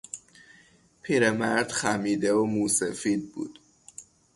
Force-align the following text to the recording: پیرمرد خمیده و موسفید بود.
پیرمرد 1.01 1.71
خمیده 1.71 2.33
و 2.33 2.43
موسفید 2.45 3.31
بود. 3.33 3.59